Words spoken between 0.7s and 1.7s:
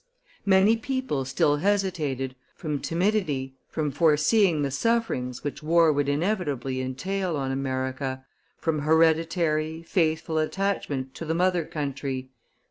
people still